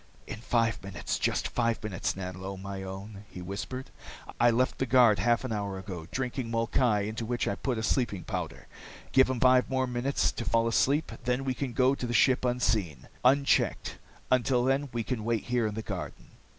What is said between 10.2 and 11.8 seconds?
to fall asleep, then we can